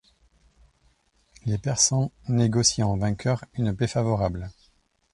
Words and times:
Les 1.45 1.59
Persans 1.59 2.11
négocient 2.27 2.87
en 2.89 2.97
vainqueurs 2.97 3.45
une 3.53 3.75
paix 3.75 3.85
favorable. 3.85 4.49